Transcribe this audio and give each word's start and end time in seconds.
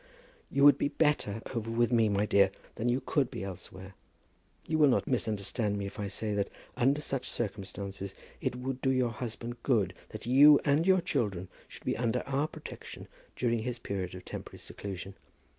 "You 0.49 0.63
would 0.63 0.79
be 0.79 0.87
better 0.87 1.43
over 1.53 1.69
with 1.69 1.91
me, 1.91 2.09
my 2.09 2.25
dear, 2.25 2.49
than 2.73 2.89
you 2.89 3.01
could 3.01 3.29
be 3.29 3.43
elsewhere. 3.43 3.93
You 4.65 4.79
will 4.79 4.87
not 4.87 5.05
misunderstand 5.05 5.77
me 5.77 5.85
if 5.85 5.99
I 5.99 6.07
say 6.07 6.33
that, 6.33 6.49
under 6.75 7.01
such 7.01 7.29
circumstances, 7.29 8.15
it 8.41 8.55
would 8.55 8.81
do 8.81 8.89
your 8.89 9.11
husband 9.11 9.61
good 9.61 9.93
that 10.09 10.25
you 10.25 10.59
and 10.65 10.87
your 10.87 11.01
children 11.01 11.49
should 11.67 11.83
be 11.85 11.95
under 11.97 12.23
our 12.27 12.47
protection 12.47 13.07
during 13.35 13.59
his 13.59 13.77
period 13.77 14.15
of 14.15 14.25
temporary 14.25 14.57
seclusion. 14.57 15.13